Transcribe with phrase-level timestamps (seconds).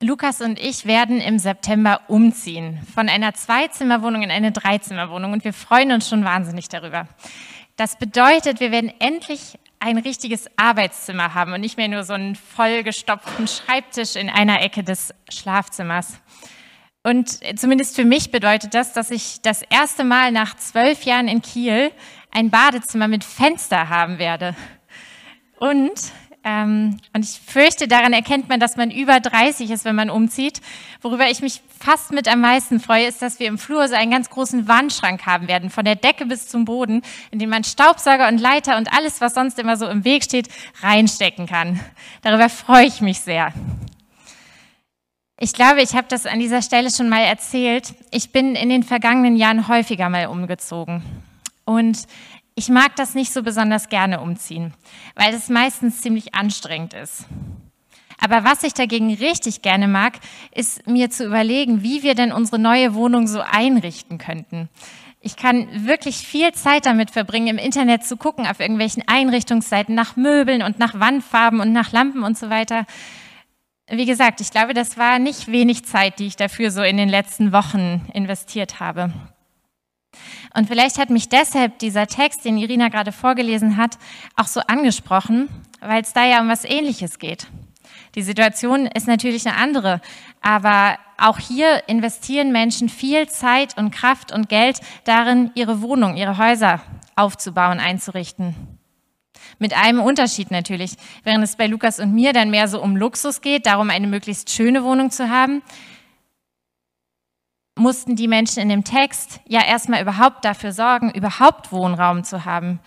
[0.00, 5.52] Lukas und ich werden im September umziehen von einer Zweizimmerwohnung in eine Dreizimmerwohnung und wir
[5.52, 7.08] freuen uns schon wahnsinnig darüber.
[7.74, 12.36] Das bedeutet, wir werden endlich ein richtiges Arbeitszimmer haben und nicht mehr nur so einen
[12.36, 16.20] vollgestopften Schreibtisch in einer Ecke des Schlafzimmers.
[17.02, 21.42] Und zumindest für mich bedeutet das, dass ich das erste Mal nach zwölf Jahren in
[21.42, 21.90] Kiel
[22.30, 24.54] ein Badezimmer mit Fenster haben werde.
[25.58, 26.12] Und
[26.44, 30.60] ähm, und ich fürchte, daran erkennt man, dass man über 30 ist, wenn man umzieht.
[31.02, 34.10] Worüber ich mich fast mit am meisten freue, ist, dass wir im Flur so einen
[34.10, 38.28] ganz großen Wandschrank haben werden, von der Decke bis zum Boden, in den man Staubsauger
[38.28, 40.48] und Leiter und alles, was sonst immer so im Weg steht,
[40.80, 41.80] reinstecken kann.
[42.22, 43.52] Darüber freue ich mich sehr.
[45.40, 47.94] Ich glaube, ich habe das an dieser Stelle schon mal erzählt.
[48.10, 51.02] Ich bin in den vergangenen Jahren häufiger mal umgezogen.
[51.64, 52.06] Und
[52.58, 54.74] ich mag das nicht so besonders gerne umziehen,
[55.14, 57.26] weil es meistens ziemlich anstrengend ist.
[58.20, 60.14] Aber was ich dagegen richtig gerne mag,
[60.52, 64.68] ist mir zu überlegen, wie wir denn unsere neue Wohnung so einrichten könnten.
[65.20, 70.16] Ich kann wirklich viel Zeit damit verbringen, im Internet zu gucken, auf irgendwelchen Einrichtungsseiten nach
[70.16, 72.86] Möbeln und nach Wandfarben und nach Lampen und so weiter.
[73.88, 77.08] Wie gesagt, ich glaube, das war nicht wenig Zeit, die ich dafür so in den
[77.08, 79.12] letzten Wochen investiert habe.
[80.54, 83.98] Und vielleicht hat mich deshalb dieser Text, den Irina gerade vorgelesen hat,
[84.36, 85.48] auch so angesprochen,
[85.80, 87.46] weil es da ja um was Ähnliches geht.
[88.14, 90.00] Die Situation ist natürlich eine andere,
[90.40, 96.38] aber auch hier investieren Menschen viel Zeit und Kraft und Geld darin, ihre Wohnung, ihre
[96.38, 96.80] Häuser
[97.16, 98.54] aufzubauen, einzurichten.
[99.58, 100.96] Mit einem Unterschied natürlich.
[101.24, 104.50] Während es bei Lukas und mir dann mehr so um Luxus geht, darum eine möglichst
[104.50, 105.62] schöne Wohnung zu haben,
[107.78, 112.80] mussten die Menschen in dem Text ja erstmal überhaupt dafür sorgen, überhaupt Wohnraum zu haben.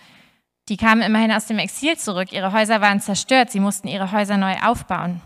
[0.68, 4.36] Die kamen immerhin aus dem Exil zurück, ihre Häuser waren zerstört, sie mussten ihre Häuser
[4.36, 5.20] neu aufbauen.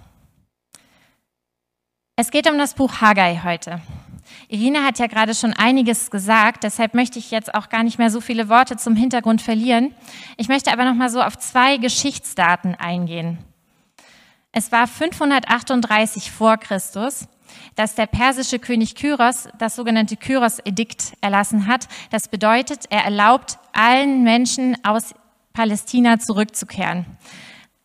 [2.17, 3.81] Es geht um das Buch Haggai heute.
[4.48, 8.10] Irina hat ja gerade schon einiges gesagt, deshalb möchte ich jetzt auch gar nicht mehr
[8.10, 9.94] so viele Worte zum Hintergrund verlieren.
[10.37, 13.38] Ich möchte aber noch mal so auf zwei Geschichtsdaten eingehen.
[14.53, 17.28] Es war 538 vor Christus
[17.75, 21.89] dass der persische König Kyros das sogenannte Kyros-Edikt erlassen hat.
[22.11, 25.15] Das bedeutet, er erlaubt allen Menschen aus
[25.53, 27.06] Palästina zurückzukehren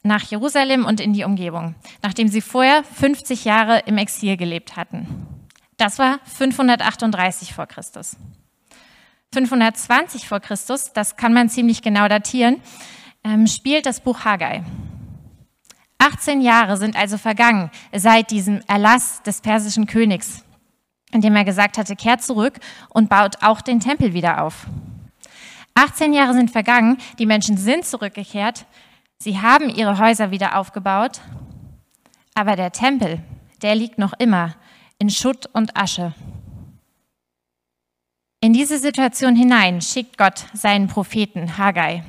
[0.03, 5.27] nach Jerusalem und in die Umgebung, nachdem sie vorher 50 Jahre im Exil gelebt hatten.
[5.77, 8.17] Das war 538 vor Christus.
[9.33, 12.61] 520 vor Christus, das kann man ziemlich genau datieren,
[13.23, 14.63] ähm, spielt das Buch Haggai.
[16.01, 20.43] 18 Jahre sind also vergangen seit diesem Erlass des persischen Königs,
[21.11, 24.65] in dem er gesagt hatte, kehrt zurück und baut auch den Tempel wieder auf.
[25.75, 28.65] 18 Jahre sind vergangen, die Menschen sind zurückgekehrt,
[29.19, 31.21] sie haben ihre Häuser wieder aufgebaut,
[32.33, 33.19] aber der Tempel,
[33.61, 34.55] der liegt noch immer
[34.97, 36.15] in Schutt und Asche.
[38.39, 42.03] In diese Situation hinein schickt Gott seinen Propheten Haggai.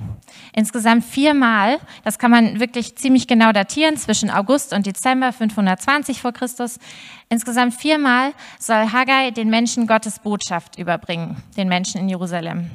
[0.52, 6.32] Insgesamt viermal, das kann man wirklich ziemlich genau datieren, zwischen August und Dezember 520 vor
[6.32, 6.78] Christus.
[7.28, 12.70] Insgesamt viermal soll Haggai den Menschen Gottes Botschaft überbringen, den Menschen in Jerusalem.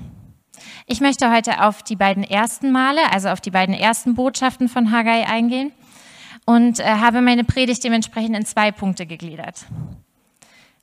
[0.85, 4.91] Ich möchte heute auf die beiden ersten Male, also auf die beiden ersten Botschaften von
[4.91, 5.71] Haggai eingehen
[6.45, 9.65] und äh, habe meine Predigt dementsprechend in zwei Punkte gegliedert.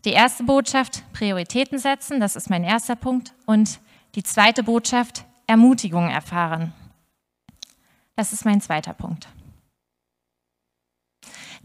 [0.05, 3.33] Die erste Botschaft, Prioritäten setzen, das ist mein erster Punkt.
[3.47, 3.81] Und
[4.15, 6.73] die zweite Botschaft, Ermutigung erfahren.
[8.17, 9.29] Das ist mein zweiter Punkt.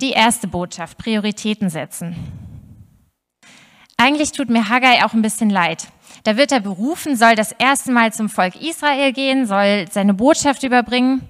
[0.01, 2.15] Die erste Botschaft, Prioritäten setzen.
[3.97, 5.87] Eigentlich tut mir Haggai auch ein bisschen leid.
[6.23, 10.63] Da wird er berufen, soll das erste Mal zum Volk Israel gehen, soll seine Botschaft
[10.63, 11.21] überbringen.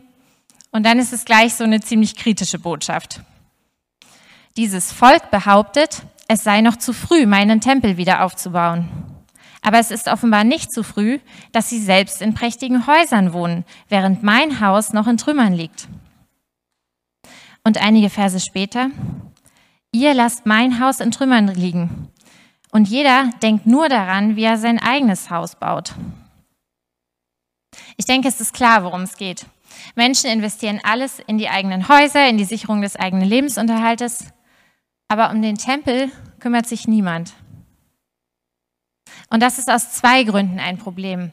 [0.72, 3.22] Und dann ist es gleich so eine ziemlich kritische Botschaft.
[4.56, 8.88] Dieses Volk behauptet, es sei noch zu früh, meinen Tempel wieder aufzubauen.
[9.62, 11.20] Aber es ist offenbar nicht zu früh,
[11.52, 15.88] dass sie selbst in prächtigen Häusern wohnen, während mein Haus noch in Trümmern liegt.
[17.64, 18.90] Und einige Verse später,
[19.92, 22.08] ihr lasst mein Haus in Trümmern liegen.
[22.72, 25.94] Und jeder denkt nur daran, wie er sein eigenes Haus baut.
[27.98, 29.46] Ich denke, es ist klar, worum es geht.
[29.96, 34.26] Menschen investieren alles in die eigenen Häuser, in die Sicherung des eigenen Lebensunterhaltes.
[35.08, 37.34] Aber um den Tempel kümmert sich niemand.
[39.30, 41.32] Und das ist aus zwei Gründen ein Problem.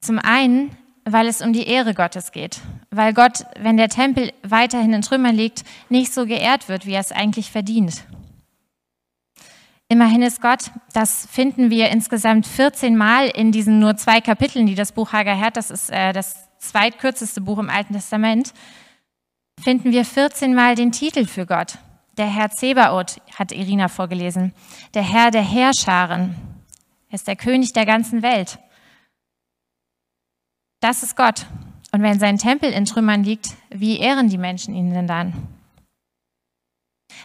[0.00, 2.60] Zum einen, weil es um die Ehre Gottes geht,
[2.90, 7.00] weil Gott, wenn der Tempel weiterhin in Trümmern liegt, nicht so geehrt wird, wie er
[7.00, 8.04] es eigentlich verdient.
[9.88, 14.76] Immerhin ist Gott, das finden wir insgesamt 14 Mal in diesen nur zwei Kapiteln, die
[14.76, 18.52] das Buch Haggai hat, das ist äh, das zweitkürzeste Buch im Alten Testament,
[19.60, 21.78] finden wir 14 Mal den Titel für Gott.
[22.18, 24.52] Der Herr Zebaoth, hat Irina vorgelesen.
[24.94, 26.36] Der Herr der Heerscharen.
[27.10, 28.58] Er ist der König der ganzen Welt.
[30.80, 31.46] Das ist Gott.
[31.92, 35.48] Und wenn sein Tempel in Trümmern liegt, wie ehren die Menschen ihn denn dann?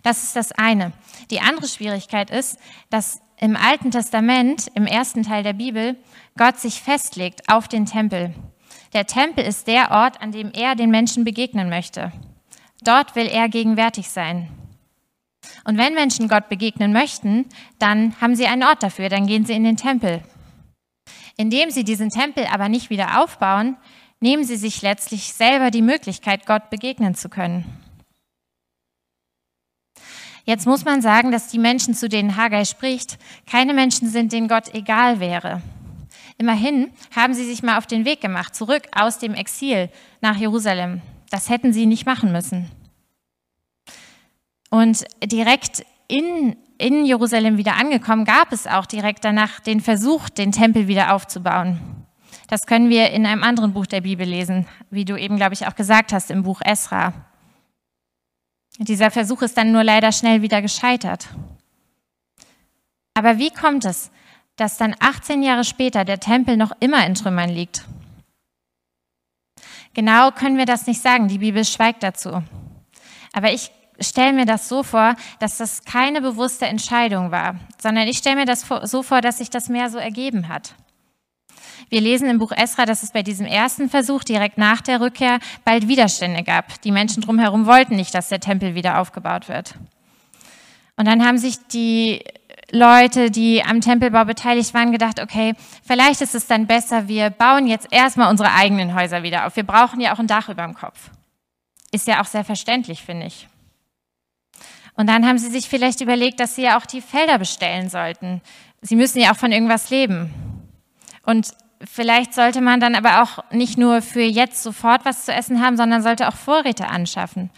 [0.04, 0.92] Das ist das eine.
[1.30, 2.58] Die andere Schwierigkeit ist,
[2.90, 5.96] dass im Alten Testament, im ersten Teil der Bibel,
[6.38, 8.34] Gott sich festlegt auf den Tempel.
[8.94, 12.12] Der Tempel ist der Ort, an dem er den Menschen begegnen möchte.
[12.82, 14.50] Dort will er gegenwärtig sein.
[15.66, 17.46] Und wenn Menschen Gott begegnen möchten,
[17.80, 20.22] dann haben sie einen Ort dafür, dann gehen sie in den Tempel.
[21.38, 23.76] Indem sie diesen Tempel aber nicht wieder aufbauen,
[24.20, 27.66] nehmen sie sich letztlich selber die Möglichkeit, Gott begegnen zu können.
[30.46, 33.18] Jetzt muss man sagen, dass die Menschen, zu denen Haggai spricht,
[33.50, 35.64] keine Menschen sind, denen Gott egal wäre.
[36.38, 39.90] Immerhin haben sie sich mal auf den Weg gemacht, zurück aus dem Exil
[40.22, 41.02] nach Jerusalem.
[41.32, 42.70] Das hätten sie nicht machen müssen.
[44.76, 50.52] Und direkt in, in Jerusalem wieder angekommen, gab es auch direkt danach den Versuch, den
[50.52, 51.80] Tempel wieder aufzubauen.
[52.50, 55.66] Das können wir in einem anderen Buch der Bibel lesen, wie du eben, glaube ich,
[55.66, 57.14] auch gesagt hast, im Buch Esra.
[58.78, 61.30] Dieser Versuch ist dann nur leider schnell wieder gescheitert.
[63.14, 64.12] Aber wie kommt es,
[64.58, 67.86] dass dann 18 Jahre später der Tempel noch immer in Trümmern liegt?
[69.94, 72.44] Genau können wir das nicht sagen, die Bibel schweigt dazu.
[73.32, 78.18] Aber ich stelle mir das so vor, dass das keine bewusste Entscheidung war, sondern ich
[78.18, 80.76] stelle mir das so vor, dass sich das mehr so ergeben hat.
[81.90, 85.40] Wir lesen im Buch Esra, dass es bei diesem ersten Versuch direkt nach der Rückkehr
[85.64, 86.82] bald Widerstände gab.
[86.82, 89.76] Die Menschen drumherum wollten nicht, dass der Tempel wieder aufgebaut wird.
[90.98, 92.24] Und dann haben sich die
[92.72, 95.54] Leute, die am Tempelbau beteiligt waren, gedacht, okay,
[95.84, 99.56] vielleicht ist es dann besser, wir bauen jetzt erstmal unsere eigenen Häuser wieder auf.
[99.56, 101.12] Wir brauchen ja auch ein Dach über dem Kopf.
[101.92, 103.48] Ist ja auch sehr verständlich, finde ich.
[104.96, 108.42] Und dann haben sie sich vielleicht überlegt, dass sie ja auch die Felder bestellen sollten.
[108.82, 110.34] Sie müssen ja auch von irgendwas leben.
[111.24, 111.54] Und
[111.84, 115.76] vielleicht sollte man dann aber auch nicht nur für jetzt sofort was zu essen haben,
[115.76, 117.50] sondern sollte auch Vorräte anschaffen.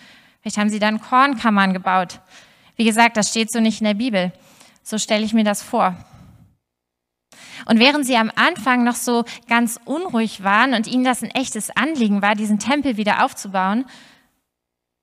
[0.42, 2.22] Vielleicht haben sie dann Kornkammern gebaut.
[2.76, 4.32] Wie gesagt, das steht so nicht in der Bibel.
[4.84, 5.96] So stelle ich mir das vor.
[7.66, 11.70] Und während sie am Anfang noch so ganz unruhig waren und ihnen das ein echtes
[11.76, 13.86] Anliegen war, diesen Tempel wieder aufzubauen,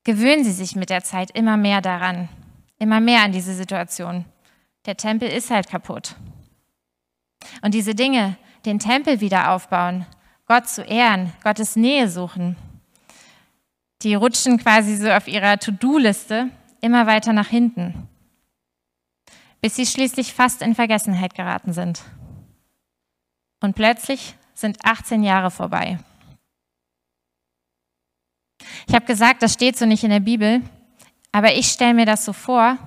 [0.05, 2.29] gewöhnen sie sich mit der Zeit immer mehr daran,
[2.79, 4.25] immer mehr an diese Situation.
[4.87, 6.15] Der Tempel ist halt kaputt.
[7.63, 8.37] Und diese Dinge,
[8.67, 10.07] den Tempel wieder aufbauen,
[10.47, 12.57] Gott zu ehren, Gottes Nähe suchen,
[14.03, 18.09] die rutschen quasi so auf ihrer To-Do-Liste immer weiter nach hinten,
[19.63, 22.03] bis sie schließlich fast in Vergessenheit geraten sind.
[23.61, 25.99] Und plötzlich sind 18 Jahre vorbei.
[28.87, 30.63] Ich habe gesagt, das steht so nicht in der Bibel,
[31.33, 32.79] aber ich stelle mir das so vor,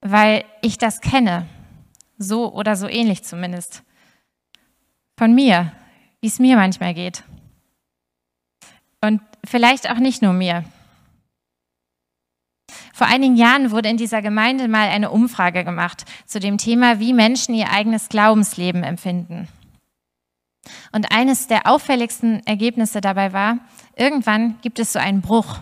[0.00, 1.46] weil ich das kenne,
[2.18, 3.82] so oder so ähnlich zumindest.
[5.16, 5.72] Von mir,
[6.20, 7.22] wie es mir manchmal geht.
[9.00, 10.64] Und vielleicht auch nicht nur mir.
[12.92, 17.14] Vor einigen Jahren wurde in dieser Gemeinde mal eine Umfrage gemacht zu dem Thema, wie
[17.14, 19.48] Menschen ihr eigenes Glaubensleben empfinden.
[20.92, 23.58] Und eines der auffälligsten Ergebnisse dabei war,
[24.00, 25.58] irgendwann gibt es so einen Bruch.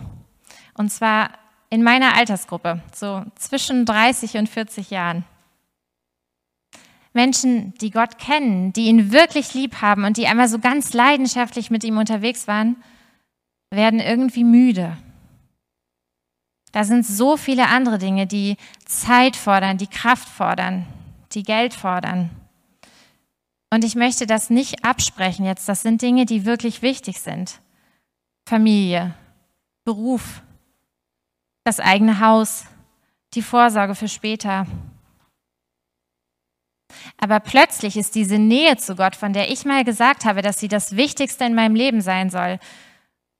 [0.73, 1.31] Und zwar
[1.69, 5.25] in meiner Altersgruppe, so zwischen 30 und 40 Jahren.
[7.13, 11.69] Menschen, die Gott kennen, die ihn wirklich lieb haben und die einmal so ganz leidenschaftlich
[11.69, 12.77] mit ihm unterwegs waren,
[13.71, 14.97] werden irgendwie müde.
[16.71, 20.85] Da sind so viele andere Dinge, die Zeit fordern, die Kraft fordern,
[21.33, 22.29] die Geld fordern.
[23.71, 25.67] Und ich möchte das nicht absprechen jetzt.
[25.67, 27.59] Das sind Dinge, die wirklich wichtig sind.
[28.49, 29.13] Familie,
[29.85, 30.41] Beruf,
[31.63, 32.65] das eigene Haus,
[33.35, 34.65] die Vorsorge für später.
[37.17, 40.67] Aber plötzlich ist diese Nähe zu Gott, von der ich mal gesagt habe, dass sie
[40.67, 42.57] das Wichtigste in meinem Leben sein soll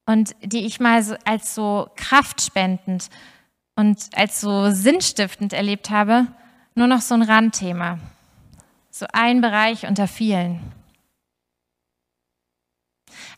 [0.05, 3.09] und die ich mal als so kraftspendend
[3.75, 6.27] und als so sinnstiftend erlebt habe,
[6.75, 7.97] nur noch so ein Randthema.
[8.91, 10.59] So ein Bereich unter vielen.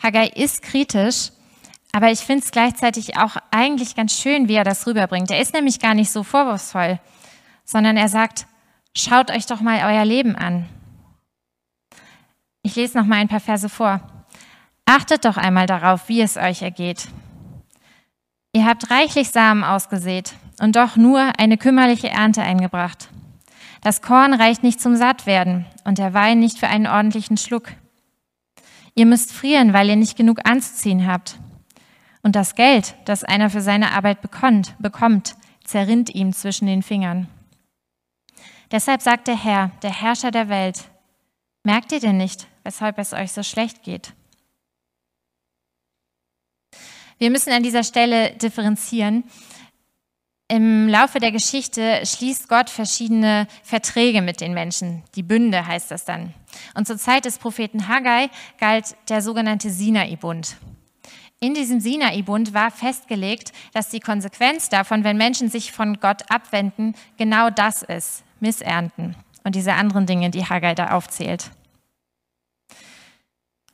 [0.03, 1.31] Haggai ist kritisch,
[1.91, 5.29] aber ich finde es gleichzeitig auch eigentlich ganz schön, wie er das rüberbringt.
[5.31, 6.99] Er ist nämlich gar nicht so vorwurfsvoll,
[7.65, 8.47] sondern er sagt,
[8.95, 10.67] schaut euch doch mal euer Leben an.
[12.63, 14.01] Ich lese noch mal ein paar Verse vor.
[14.85, 17.07] Achtet doch einmal darauf, wie es euch ergeht.
[18.53, 23.09] Ihr habt reichlich Samen ausgesät und doch nur eine kümmerliche Ernte eingebracht.
[23.81, 27.69] Das Korn reicht nicht zum Sattwerden und der Wein nicht für einen ordentlichen Schluck.
[28.93, 31.39] Ihr müsst frieren, weil ihr nicht genug anzuziehen habt.
[32.23, 37.27] Und das Geld, das einer für seine Arbeit bekommt, bekommt zerrinnt ihm zwischen den Fingern.
[38.71, 40.89] Deshalb sagt der Herr, der Herrscher der Welt,
[41.63, 44.13] merkt ihr denn nicht, weshalb es euch so schlecht geht?
[47.17, 49.23] Wir müssen an dieser Stelle differenzieren.
[50.47, 55.03] Im Laufe der Geschichte schließt Gott verschiedene Verträge mit den Menschen.
[55.15, 56.33] Die Bünde heißt das dann.
[56.73, 60.57] Und zur Zeit des Propheten Haggai galt der sogenannte Sinai-Bund.
[61.43, 66.93] In diesem Sinai-Bund war festgelegt, dass die Konsequenz davon, wenn Menschen sich von Gott abwenden,
[67.17, 71.49] genau das ist, Missernten und diese anderen Dinge, die Haggai da aufzählt.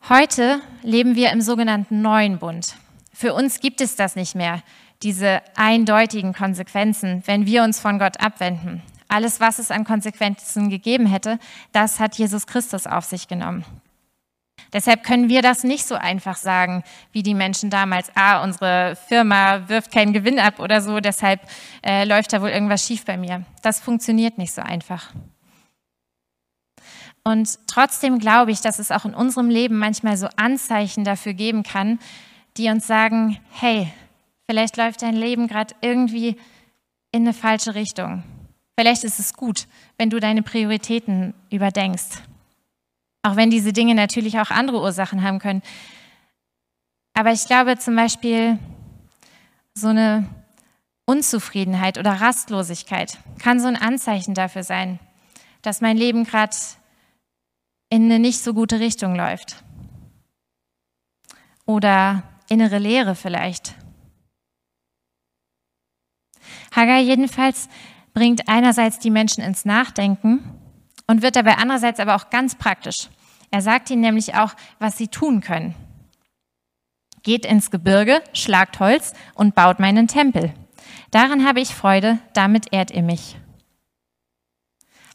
[0.08, 2.78] Heute leben wir im sogenannten neuen Bund.
[3.12, 4.64] Für uns gibt es das nicht mehr,
[5.04, 8.82] diese eindeutigen Konsequenzen, wenn wir uns von Gott abwenden.
[9.10, 11.38] Alles, was es an Konsequenzen gegeben hätte,
[11.74, 13.66] das hat Jesus Christus auf sich genommen.
[14.74, 19.68] Deshalb können wir das nicht so einfach sagen, wie die Menschen damals, ah, unsere Firma
[19.70, 21.42] wirft keinen Gewinn ab oder so, deshalb
[21.86, 23.44] äh, läuft da wohl irgendwas schief bei mir.
[23.62, 25.12] Das funktioniert nicht so einfach.
[27.24, 31.64] Und trotzdem glaube ich, dass es auch in unserem Leben manchmal so Anzeichen dafür geben
[31.64, 32.00] kann,
[32.56, 33.92] die uns sagen, hey,
[34.50, 36.38] vielleicht läuft dein Leben gerade irgendwie
[37.12, 38.24] in eine falsche Richtung.
[38.80, 42.22] Vielleicht ist es gut, wenn du deine Prioritäten überdenkst.
[43.24, 45.62] Auch wenn diese Dinge natürlich auch andere Ursachen haben können.
[47.14, 48.60] Aber ich glaube zum Beispiel,
[49.74, 50.28] so eine
[51.06, 55.00] Unzufriedenheit oder Rastlosigkeit kann so ein Anzeichen dafür sein,
[55.62, 56.56] dass mein Leben gerade
[57.90, 59.64] in eine nicht so gute Richtung läuft.
[61.66, 63.76] Oder innere Leere vielleicht.
[66.76, 67.70] Haggai jedenfalls
[68.14, 70.44] bringt einerseits die Menschen ins Nachdenken
[71.08, 73.10] und wird dabei andererseits aber auch ganz praktisch.
[73.50, 75.74] Er sagt ihnen nämlich auch, was sie tun können.
[77.24, 80.54] Geht ins Gebirge, schlagt Holz und baut meinen Tempel.
[81.12, 83.38] Daran habe ich Freude, damit ehrt ihr mich.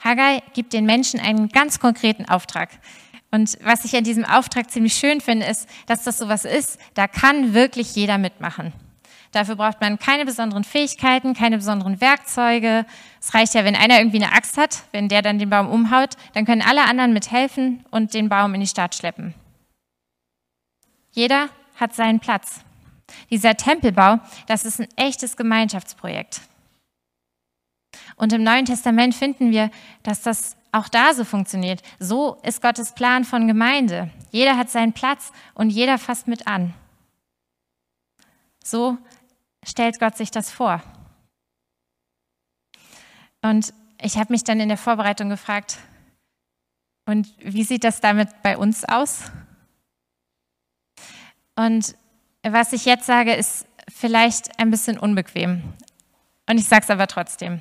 [0.02, 2.70] Haggai gibt den Menschen einen ganz konkreten Auftrag.
[3.30, 7.06] Und was ich an diesem Auftrag ziemlich schön finde, ist, dass das sowas ist, da
[7.06, 8.72] kann wirklich jeder mitmachen.
[9.30, 12.84] Dafür braucht man keine besonderen Fähigkeiten, keine besonderen Werkzeuge.
[13.22, 16.16] Es reicht ja, wenn einer irgendwie eine Axt hat, wenn der dann den Baum umhaut,
[16.34, 19.32] dann können alle anderen mithelfen und den Baum in die Stadt schleppen.
[21.12, 22.62] Jeder hat seinen Platz.
[23.30, 26.40] Dieser Tempelbau, das ist ein echtes Gemeinschaftsprojekt.
[28.16, 29.70] Und im Neuen Testament finden wir,
[30.02, 31.80] dass das auch da so funktioniert.
[32.00, 34.10] So ist Gottes Plan von Gemeinde.
[34.32, 36.74] Jeder hat seinen Platz und jeder fasst mit an.
[38.64, 38.98] So
[39.64, 40.82] stellt Gott sich das vor.
[43.42, 45.78] Und ich habe mich dann in der Vorbereitung gefragt,
[47.04, 49.24] und wie sieht das damit bei uns aus?
[51.56, 51.96] Und
[52.44, 55.62] was ich jetzt sage, ist vielleicht ein bisschen unbequem.
[56.48, 57.60] Und ich sage es aber trotzdem.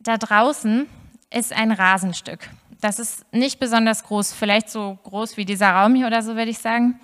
[0.00, 0.86] Da draußen
[1.30, 2.50] ist ein Rasenstück.
[2.80, 6.50] Das ist nicht besonders groß, vielleicht so groß wie dieser Raum hier oder so, würde
[6.50, 7.00] ich sagen.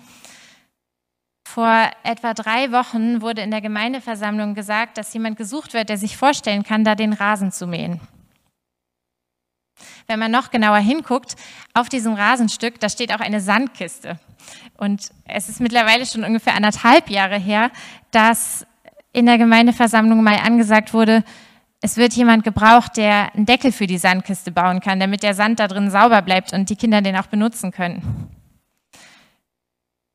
[1.53, 6.17] Vor etwa drei Wochen wurde in der Gemeindeversammlung gesagt, dass jemand gesucht wird, der sich
[6.17, 7.99] vorstellen kann, da den Rasen zu mähen.
[10.07, 11.35] Wenn man noch genauer hinguckt,
[11.75, 14.17] auf diesem Rasenstück, da steht auch eine Sandkiste.
[14.77, 17.69] Und es ist mittlerweile schon ungefähr anderthalb Jahre her,
[18.09, 18.65] dass
[19.11, 21.23] in der Gemeindeversammlung mal angesagt wurde,
[21.81, 25.59] es wird jemand gebraucht, der einen Deckel für die Sandkiste bauen kann, damit der Sand
[25.59, 28.31] da drin sauber bleibt und die Kinder den auch benutzen können.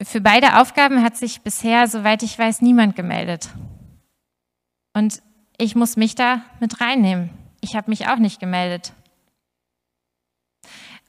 [0.02, 3.50] Für beide Aufgaben hat sich bisher, soweit ich weiß, niemand gemeldet.
[4.94, 5.22] Und
[5.56, 7.30] ich muss mich da mit reinnehmen.
[7.60, 8.92] Ich habe mich auch nicht gemeldet.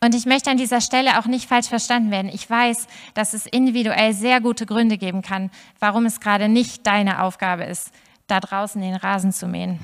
[0.01, 2.31] Und ich möchte an dieser Stelle auch nicht falsch verstanden werden.
[2.34, 7.22] Ich weiß, dass es individuell sehr gute Gründe geben kann, warum es gerade nicht deine
[7.22, 7.91] Aufgabe ist,
[8.25, 9.79] da draußen den Rasen zu mähen.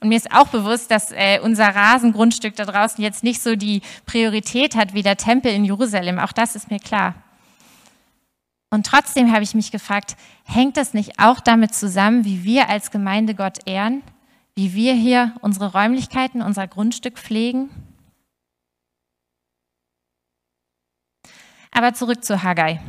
[0.00, 3.82] Und mir ist auch bewusst, dass äh, unser Rasengrundstück da draußen jetzt nicht so die
[4.06, 6.18] Priorität hat wie der Tempel in Jerusalem.
[6.18, 7.14] Auch das ist mir klar.
[8.74, 12.90] Und trotzdem habe ich mich gefragt, hängt das nicht auch damit zusammen, wie wir als
[12.90, 14.02] Gemeinde Gott ehren?
[14.56, 17.70] Wie wir hier unsere Räumlichkeiten, unser Grundstück pflegen?
[21.70, 22.80] Aber zurück zu Haggai.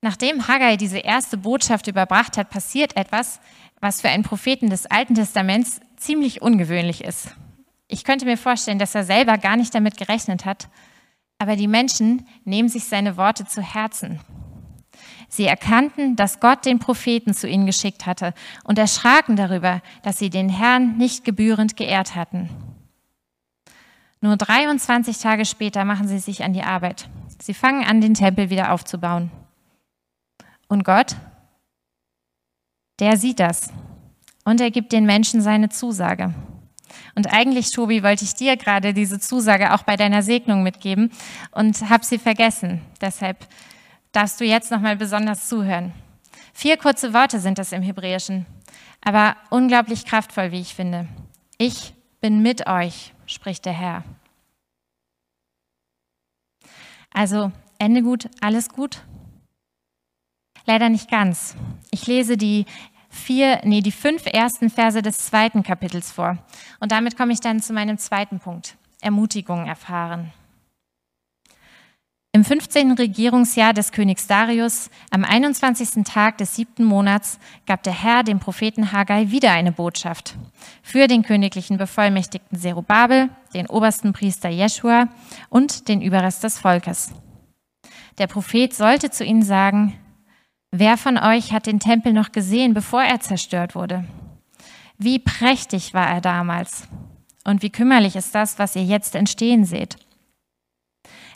[0.00, 3.40] Nachdem Haggai diese erste Botschaft überbracht hat, passiert etwas,
[3.82, 7.28] was für einen Propheten des Alten Testaments ziemlich ungewöhnlich ist.
[7.88, 10.70] Ich könnte mir vorstellen, dass er selber gar nicht damit gerechnet hat,
[11.44, 14.18] aber die Menschen nehmen sich seine Worte zu Herzen.
[15.28, 18.32] Sie erkannten, dass Gott den Propheten zu ihnen geschickt hatte
[18.64, 22.48] und erschraken darüber, dass sie den Herrn nicht gebührend geehrt hatten.
[24.22, 27.10] Nur 23 Tage später machen sie sich an die Arbeit.
[27.42, 29.30] Sie fangen an, den Tempel wieder aufzubauen.
[30.68, 31.14] Und Gott,
[33.00, 33.68] der sieht das.
[34.46, 36.32] und er gibt den Menschen seine Zusage.
[37.14, 41.10] Und eigentlich, Tobi, wollte ich dir gerade diese Zusage auch bei deiner Segnung mitgeben
[41.52, 42.80] und habe sie vergessen.
[43.00, 43.46] Deshalb
[44.12, 45.92] darfst du jetzt nochmal besonders zuhören.
[46.52, 48.46] Vier kurze Worte sind das im Hebräischen,
[49.02, 51.08] aber unglaublich kraftvoll, wie ich finde.
[51.58, 54.04] Ich bin mit euch, spricht der Herr.
[57.12, 59.02] Also Ende gut, alles gut?
[60.66, 61.54] Leider nicht ganz.
[61.90, 62.64] Ich lese die
[63.14, 66.38] vier, nee, die fünf ersten Verse des zweiten Kapitels vor.
[66.80, 68.76] Und damit komme ich dann zu meinem zweiten Punkt.
[69.00, 70.32] Ermutigung erfahren.
[72.32, 72.92] Im 15.
[72.92, 76.02] Regierungsjahr des Königs Darius, am 21.
[76.02, 80.34] Tag des siebten Monats, gab der Herr dem Propheten Haggai wieder eine Botschaft
[80.82, 85.10] für den königlichen Bevollmächtigten Zerubabel, den obersten Priester Jeschua
[85.48, 87.12] und den Überrest des Volkes.
[88.18, 89.96] Der Prophet sollte zu ihnen sagen,
[90.78, 94.04] wer von euch hat den Tempel noch gesehen, bevor er zerstört wurde?
[94.98, 96.88] Wie prächtig war er damals
[97.44, 99.96] und wie kümmerlich ist das, was ihr jetzt entstehen seht.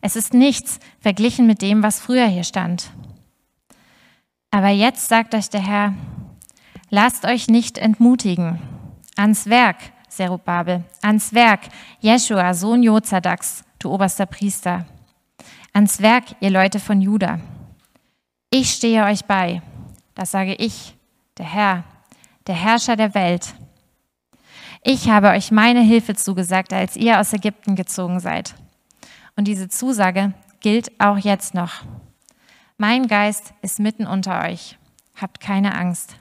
[0.00, 2.90] Es ist nichts verglichen mit dem, was früher hier stand.
[4.50, 5.94] Aber jetzt sagt euch der Herr,
[6.88, 8.60] lasst euch nicht entmutigen.
[9.16, 9.76] Ans Werk,
[10.08, 11.60] Zerubabel, ans Werk,
[12.00, 14.86] Jeschua, Sohn Jozadaks, du oberster Priester.
[15.72, 17.40] Ans Werk, ihr Leute von Juda.
[18.50, 19.60] Ich stehe euch bei,
[20.14, 20.96] das sage ich,
[21.36, 21.84] der Herr,
[22.46, 23.54] der Herrscher der Welt.
[24.82, 28.54] Ich habe euch meine Hilfe zugesagt, als ihr aus Ägypten gezogen seid.
[29.36, 31.84] Und diese Zusage gilt auch jetzt noch.
[32.78, 34.78] Mein Geist ist mitten unter euch.
[35.20, 36.16] Habt keine Angst.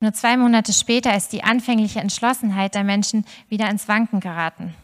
[0.00, 4.74] Nur zwei Monate später ist die anfängliche Entschlossenheit der Menschen wieder ins Wanken geraten.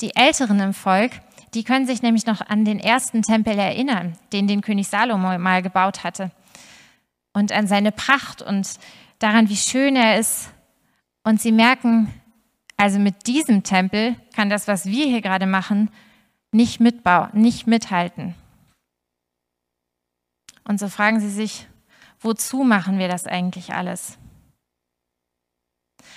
[0.00, 1.12] Die Älteren im Volk,
[1.54, 5.62] die können sich nämlich noch an den ersten Tempel erinnern, den den König Salomo mal
[5.62, 6.30] gebaut hatte.
[7.32, 8.78] Und an seine Pracht und
[9.18, 10.50] daran, wie schön er ist.
[11.22, 12.12] Und sie merken,
[12.76, 15.90] also mit diesem Tempel kann das, was wir hier gerade machen,
[16.52, 18.34] nicht mitbauen, nicht mithalten.
[20.64, 21.66] Und so fragen sie sich,
[22.20, 24.18] wozu machen wir das eigentlich alles?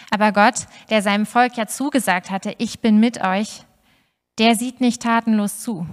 [0.10, 3.66] Aber Gott, der seinem Volk ja zugesagt hatte, ich bin mit euch,
[4.38, 5.88] der sieht nicht tatenlos zu.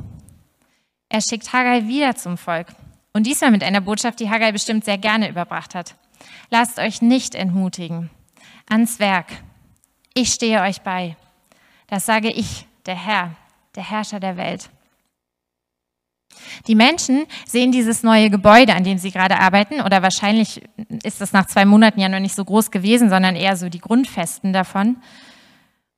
[1.08, 2.68] Er schickt Haggai wieder zum Volk.
[3.12, 5.94] Und diesmal mit einer Botschaft, die Haggai bestimmt sehr gerne überbracht hat.
[6.50, 8.10] Lasst euch nicht entmutigen.
[8.68, 9.26] Ans Werk,
[10.14, 11.16] ich stehe euch bei.
[11.86, 13.36] Das sage ich, der Herr,
[13.76, 14.70] der Herrscher der Welt.
[16.66, 20.62] Die Menschen sehen dieses neue Gebäude, an dem sie gerade arbeiten, oder wahrscheinlich
[21.04, 23.80] ist das nach zwei Monaten ja noch nicht so groß gewesen, sondern eher so die
[23.80, 24.96] Grundfesten davon.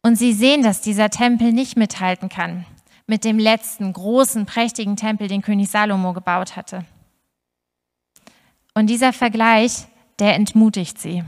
[0.07, 2.65] Und sie sehen, dass dieser Tempel nicht mithalten kann
[3.09, 6.85] mit dem letzten großen, prächtigen Tempel, den König Salomo gebaut hatte.
[8.73, 9.89] Und dieser Vergleich,
[10.21, 11.25] der entmutigt sie.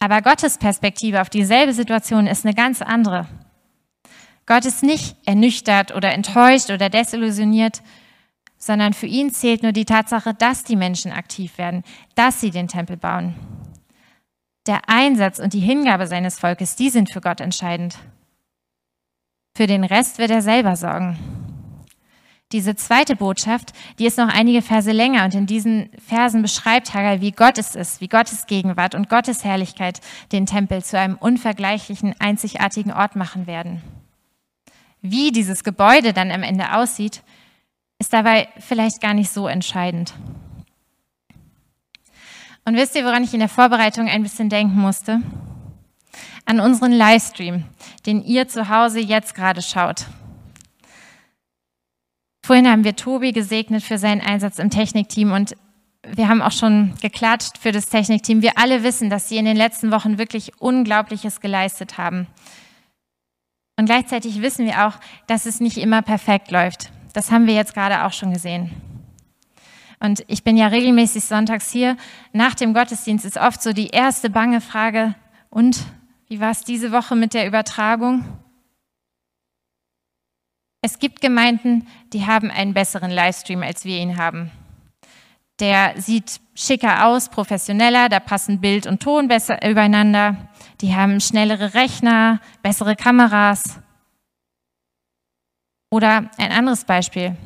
[0.00, 3.28] Aber Gottes Perspektive auf dieselbe Situation ist eine ganz andere.
[4.44, 7.82] Gott ist nicht ernüchtert oder enttäuscht oder desillusioniert,
[8.56, 11.84] sondern für ihn zählt nur die Tatsache, dass die Menschen aktiv werden,
[12.16, 13.36] dass sie den Tempel bauen.
[14.68, 17.98] Der Einsatz und die Hingabe seines Volkes, die sind für Gott entscheidend.
[19.56, 21.18] Für den Rest wird er selber sorgen.
[22.52, 27.22] Diese zweite Botschaft, die ist noch einige Verse länger und in diesen Versen beschreibt Haggai,
[27.22, 30.00] wie Gott es ist, wie Gottes Gegenwart und Gottes Herrlichkeit
[30.32, 33.82] den Tempel zu einem unvergleichlichen, einzigartigen Ort machen werden.
[35.00, 37.22] Wie dieses Gebäude dann am Ende aussieht,
[37.98, 40.12] ist dabei vielleicht gar nicht so entscheidend.
[42.68, 45.22] Und wisst ihr, woran ich in der Vorbereitung ein bisschen denken musste?
[46.44, 47.64] An unseren Livestream,
[48.04, 50.04] den ihr zu Hause jetzt gerade schaut.
[52.44, 55.56] Vorhin haben wir Tobi gesegnet für seinen Einsatz im Technikteam und
[56.06, 58.42] wir haben auch schon geklatscht für das Technikteam.
[58.42, 62.26] Wir alle wissen, dass sie in den letzten Wochen wirklich Unglaubliches geleistet haben.
[63.78, 66.90] Und gleichzeitig wissen wir auch, dass es nicht immer perfekt läuft.
[67.14, 68.72] Das haben wir jetzt gerade auch schon gesehen.
[70.00, 71.96] Und ich bin ja regelmäßig sonntags hier.
[72.32, 75.14] Nach dem Gottesdienst ist oft so die erste bange Frage,
[75.50, 75.84] und
[76.28, 78.24] wie war es diese Woche mit der Übertragung?
[80.82, 84.50] Es gibt Gemeinden, die haben einen besseren Livestream, als wir ihn haben.
[85.58, 90.48] Der sieht schicker aus, professioneller, da passen Bild und Ton besser übereinander.
[90.80, 93.80] Die haben schnellere Rechner, bessere Kameras.
[95.90, 97.36] Oder ein anderes Beispiel.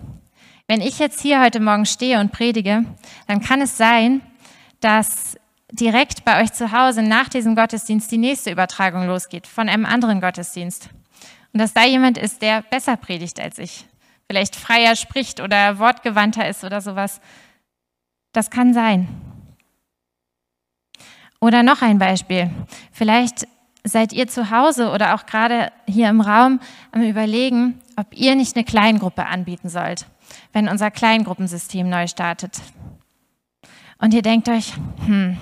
[0.73, 2.87] Wenn ich jetzt hier heute Morgen stehe und predige,
[3.27, 4.23] dann kann es sein,
[4.81, 5.37] dass
[5.71, 10.23] direkt bei euch zu Hause nach diesem Gottesdienst die nächste Übertragung losgeht von einem anderen
[10.23, 10.89] Gottesdienst.
[11.53, 13.85] Und dass da jemand ist, der besser predigt als ich.
[14.27, 17.21] vielleicht freier spricht oder wortgewandter ist oder sowas.
[18.33, 19.09] Das kann sein.
[21.39, 22.49] Oder noch ein Beispiel.
[22.93, 23.47] Vielleicht
[23.85, 26.61] seid ihr zu Hause oder auch gerade hier im Raum
[26.93, 30.07] am Überlegen, ob ihr nicht eine Kleingruppe anbieten sollt,
[30.53, 32.61] wenn unser Kleingruppensystem neu startet.
[33.99, 34.75] Und ihr denkt euch,
[35.07, 35.37] hm,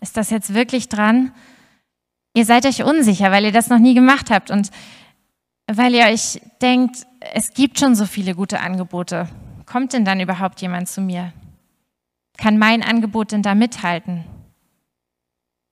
[0.00, 1.32] ist das jetzt wirklich dran?
[2.34, 4.70] Ihr seid euch unsicher, weil ihr das noch nie gemacht habt und
[5.66, 9.28] weil ihr euch denkt, es gibt schon so viele gute Angebote.
[9.64, 11.32] Kommt denn dann überhaupt jemand zu mir?
[12.36, 14.24] Kann mein Angebot denn da mithalten?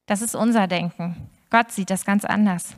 [0.07, 1.17] Das ist unser Denken.
[1.51, 2.77] Gott sieht das ganz anders.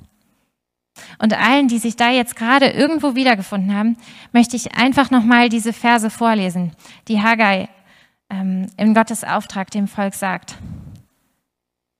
[1.18, 3.96] Und allen, die sich da jetzt gerade irgendwo wiedergefunden haben,
[4.32, 6.72] möchte ich einfach nochmal diese Verse vorlesen,
[7.08, 7.68] die Haggai
[8.30, 10.56] ähm, in Gottes Auftrag dem Volk sagt.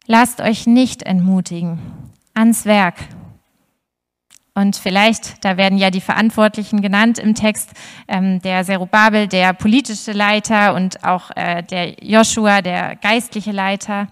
[0.07, 1.79] Lasst euch nicht entmutigen,
[2.35, 2.95] ans Werk.
[4.55, 7.73] Und vielleicht, da werden ja die Verantwortlichen genannt im Text,
[8.09, 14.09] ähm, der Zerubabel, der politische Leiter und auch äh, der Joshua, der geistliche Leiter.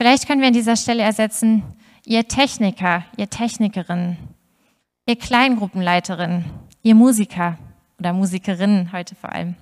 [0.00, 1.64] Vielleicht können wir an dieser Stelle ersetzen,
[2.08, 4.16] ihr Techniker, ihr Technikerin,
[5.06, 6.42] ihr Kleingruppenleiterin,
[6.82, 7.58] ihr Musiker
[7.98, 9.56] oder Musikerinnen heute vor allem.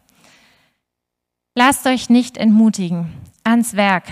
[1.56, 4.04] Lasst euch nicht entmutigen, ans Werk.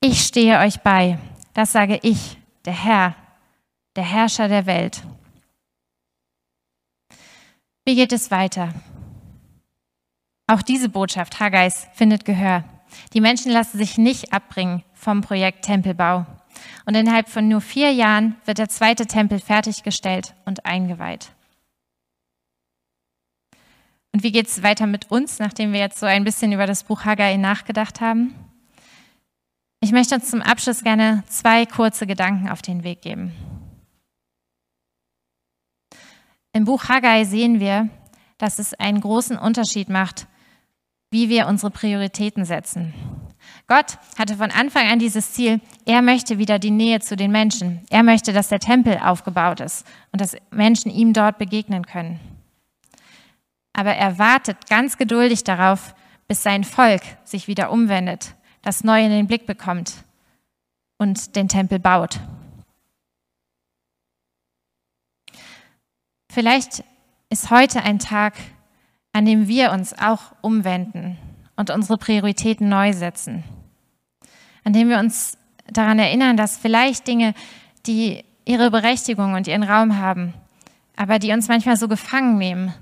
[0.00, 1.18] Ich stehe euch bei,
[1.54, 3.14] das sage ich, der Herr,
[3.94, 5.04] der Herrscher der Welt.
[7.84, 8.74] Wie geht es weiter?
[10.48, 12.64] Auch diese Botschaft Haggais findet Gehör.
[13.14, 16.26] Die Menschen lassen sich nicht abbringen vom Projekt Tempelbau.
[16.86, 21.32] Und innerhalb von nur vier Jahren wird der zweite Tempel fertiggestellt und eingeweiht.
[24.12, 26.84] Und wie geht es weiter mit uns, nachdem wir jetzt so ein bisschen über das
[26.84, 28.34] Buch Haggai nachgedacht haben?
[29.80, 33.32] Ich möchte uns zum Abschluss gerne zwei kurze Gedanken auf den Weg geben.
[36.52, 37.88] Im Buch Haggai sehen wir,
[38.36, 40.26] dass es einen großen Unterschied macht,
[41.10, 42.92] wie wir unsere Prioritäten setzen.
[43.70, 47.86] Gott hatte von Anfang an dieses Ziel, er möchte wieder die Nähe zu den Menschen.
[47.88, 52.18] Er möchte, dass der Tempel aufgebaut ist und dass Menschen ihm dort begegnen können.
[53.72, 55.94] Aber er wartet ganz geduldig darauf,
[56.26, 60.02] bis sein Volk sich wieder umwendet, das Neue in den Blick bekommt
[60.98, 62.18] und den Tempel baut.
[66.28, 66.82] Vielleicht
[67.28, 68.34] ist heute ein Tag,
[69.12, 71.18] an dem wir uns auch umwenden
[71.54, 73.44] und unsere Prioritäten neu setzen
[74.64, 75.36] an dem wir uns
[75.70, 77.34] daran erinnern, dass vielleicht Dinge,
[77.86, 80.34] die ihre Berechtigung und ihren Raum haben,
[80.96, 82.74] aber die uns manchmal so gefangen nehmen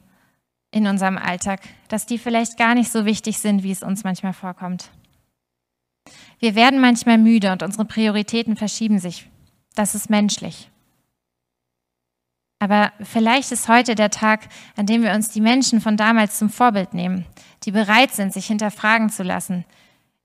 [0.71, 4.33] in unserem Alltag, dass die vielleicht gar nicht so wichtig sind, wie es uns manchmal
[4.33, 4.91] vorkommt.
[6.39, 9.29] Wir werden manchmal müde und unsere Prioritäten verschieben sich.
[9.75, 10.71] Das ist menschlich.
[12.61, 16.51] Aber vielleicht ist heute der Tag, an dem wir uns die Menschen von damals zum
[16.51, 17.25] Vorbild nehmen,
[17.65, 19.65] die bereit sind, sich hinterfragen zu lassen,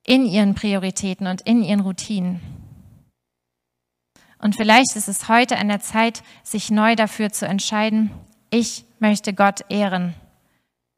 [0.05, 2.41] in ihren Prioritäten und in ihren Routinen.
[4.39, 8.11] Und vielleicht ist es heute an der Zeit, sich neu dafür zu entscheiden,
[8.49, 10.13] ich möchte Gott ehren.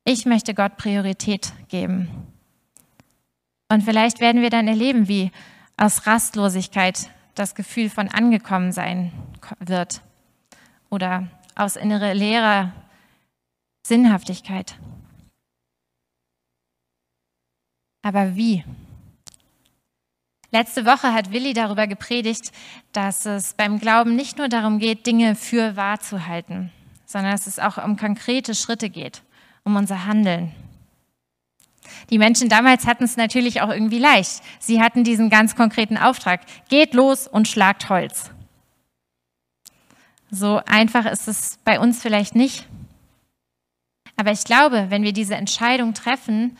[0.03, 2.09] Ich möchte Gott Priorität geben.
[3.71, 5.31] Und vielleicht werden wir dann erleben, wie
[5.77, 9.11] aus Rastlosigkeit das Gefühl von angekommen sein
[9.59, 10.01] wird
[10.89, 12.73] oder aus innere leerer
[13.87, 14.77] Sinnhaftigkeit.
[18.01, 18.63] Aber wie?
[20.51, 22.51] Letzte Woche hat Willi darüber gepredigt,
[22.91, 26.71] dass es beim Glauben nicht nur darum geht, Dinge für wahr zu halten,
[27.05, 29.23] sondern dass es auch um konkrete Schritte geht,
[29.63, 30.51] um unser Handeln.
[32.09, 34.41] Die Menschen damals hatten es natürlich auch irgendwie leicht.
[34.59, 36.41] Sie hatten diesen ganz konkreten Auftrag.
[36.69, 38.31] Geht los und schlagt Holz.
[40.31, 42.67] So einfach ist es bei uns vielleicht nicht.
[44.17, 46.57] Aber ich glaube, wenn wir diese Entscheidung treffen,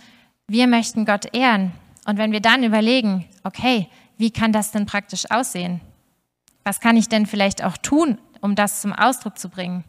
[0.47, 1.71] wir möchten Gott ehren,
[2.05, 5.81] und wenn wir dann überlegen, okay, wie kann das denn praktisch aussehen?
[6.63, 9.83] Was kann ich denn vielleicht auch tun, um das zum Ausdruck zu bringen?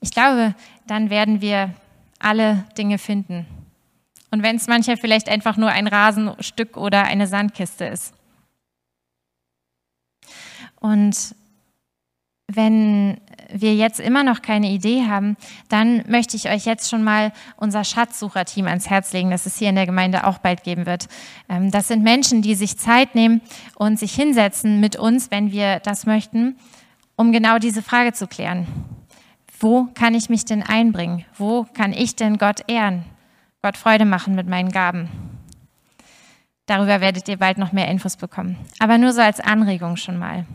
[0.00, 0.54] Ich glaube,
[0.86, 1.74] dann werden wir
[2.18, 3.46] alle Dinge finden.
[4.30, 8.14] Und wenn es manchmal vielleicht einfach nur ein Rasenstück oder eine Sandkiste ist.
[10.80, 11.34] Und
[12.56, 13.18] wenn
[13.52, 15.36] wir jetzt immer noch keine Idee haben,
[15.68, 19.68] dann möchte ich euch jetzt schon mal unser Schatzsucherteam ans Herz legen, das es hier
[19.68, 21.08] in der Gemeinde auch bald geben wird.
[21.48, 23.40] Ähm, das sind Menschen, die sich Zeit nehmen
[23.74, 26.56] und sich hinsetzen mit uns, wenn wir das möchten,
[27.16, 28.66] um genau diese Frage zu klären.
[29.60, 31.24] Wo kann ich mich denn einbringen?
[31.36, 33.04] Wo kann ich denn Gott ehren?
[33.62, 35.08] Gott Freude machen mit meinen Gaben?
[36.66, 38.56] Darüber werdet ihr bald noch mehr Infos bekommen.
[38.78, 40.46] Aber nur so als Anregung schon mal.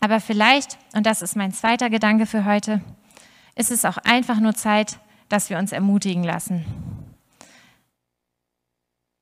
[0.00, 2.80] Aber vielleicht, und das ist mein zweiter Gedanke für heute,
[3.56, 6.64] ist es auch einfach nur Zeit, dass wir uns ermutigen lassen.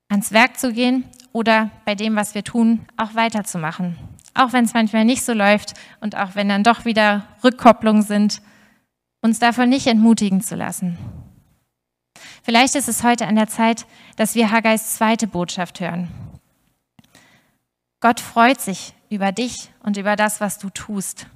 [0.08, 3.96] Ans Werk zu gehen oder bei dem, was wir tun, auch weiterzumachen.
[4.34, 8.42] Auch wenn es manchmal nicht so läuft und auch wenn dann doch wieder Rückkopplungen sind,
[9.20, 10.98] uns davon nicht entmutigen zu lassen.
[12.42, 16.08] Vielleicht ist es heute an der Zeit, dass wir Haggais zweite Botschaft hören.
[18.00, 21.26] Gott freut sich über dich und über das, was du tust.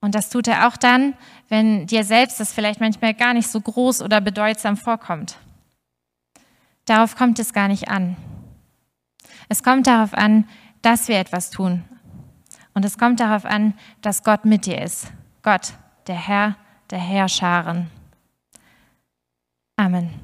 [0.00, 1.14] Und das tut er auch dann,
[1.48, 5.38] wenn dir selbst das vielleicht manchmal gar nicht so groß oder bedeutsam vorkommt.
[6.84, 8.16] Darauf kommt es gar nicht an.
[9.48, 10.46] Es kommt darauf an,
[10.82, 11.84] dass wir etwas tun.
[12.74, 15.06] Und es kommt darauf an, dass Gott mit dir ist.
[15.42, 15.72] Gott,
[16.06, 16.56] der Herr
[16.90, 17.90] der Herrscharen.
[19.76, 20.23] Amen.